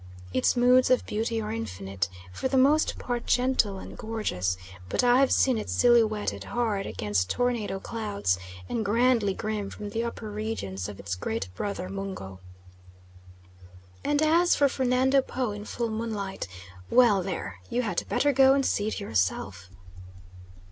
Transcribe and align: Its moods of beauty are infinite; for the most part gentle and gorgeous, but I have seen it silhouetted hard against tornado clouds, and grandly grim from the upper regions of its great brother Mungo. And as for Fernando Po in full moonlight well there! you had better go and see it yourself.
Its 0.33 0.57
moods 0.57 0.89
of 0.89 1.05
beauty 1.05 1.39
are 1.39 1.51
infinite; 1.51 2.09
for 2.33 2.47
the 2.47 2.57
most 2.57 2.97
part 2.97 3.27
gentle 3.27 3.77
and 3.77 3.95
gorgeous, 3.99 4.57
but 4.89 5.03
I 5.03 5.19
have 5.19 5.31
seen 5.31 5.59
it 5.59 5.69
silhouetted 5.69 6.45
hard 6.45 6.87
against 6.87 7.29
tornado 7.29 7.79
clouds, 7.79 8.39
and 8.67 8.83
grandly 8.83 9.35
grim 9.35 9.69
from 9.69 9.89
the 9.91 10.03
upper 10.03 10.31
regions 10.31 10.89
of 10.89 10.99
its 10.99 11.13
great 11.13 11.49
brother 11.53 11.87
Mungo. 11.87 12.39
And 14.03 14.23
as 14.23 14.55
for 14.55 14.67
Fernando 14.67 15.21
Po 15.21 15.51
in 15.51 15.65
full 15.65 15.91
moonlight 15.91 16.47
well 16.89 17.21
there! 17.21 17.59
you 17.69 17.83
had 17.83 18.09
better 18.09 18.33
go 18.33 18.55
and 18.55 18.65
see 18.65 18.87
it 18.87 18.99
yourself. 18.99 19.69